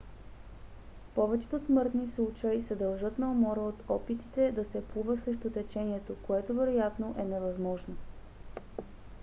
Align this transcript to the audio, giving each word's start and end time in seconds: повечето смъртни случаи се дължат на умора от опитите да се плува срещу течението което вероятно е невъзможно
повечето 1.15 1.59
смъртни 1.65 2.07
случаи 2.15 2.63
се 2.63 2.75
дължат 2.75 3.19
на 3.19 3.31
умора 3.31 3.59
от 3.61 3.83
опитите 3.89 4.51
да 4.51 4.65
се 4.65 4.85
плува 4.85 5.17
срещу 5.17 5.49
течението 5.49 6.15
което 6.23 6.53
вероятно 6.53 7.15
е 7.17 7.23
невъзможно 7.23 7.95